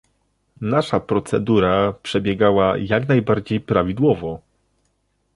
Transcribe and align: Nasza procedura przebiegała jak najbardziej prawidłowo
Nasza 0.61 0.99
procedura 0.99 1.93
przebiegała 1.93 2.77
jak 2.77 3.07
najbardziej 3.07 3.59
prawidłowo 3.59 4.41